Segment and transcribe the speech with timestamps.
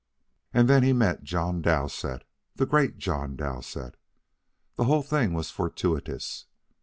[0.51, 2.23] And then he met John Dowsett,
[2.55, 3.97] the great John Dowsett.
[4.75, 6.47] The whole thing was fortuitous.